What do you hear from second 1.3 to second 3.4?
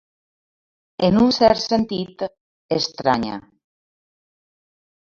cert sentit, estranya.